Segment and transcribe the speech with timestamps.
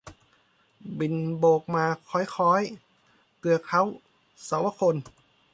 [0.99, 2.61] บินโบกมาค้อยค้อย
[3.39, 3.81] เกลือกเคล้า
[4.43, 5.03] เสาวคนธ์